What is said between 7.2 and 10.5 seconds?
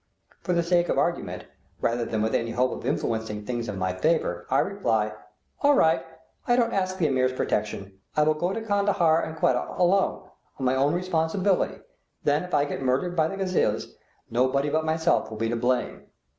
protection; I will go to Kandahar and Quetta alone,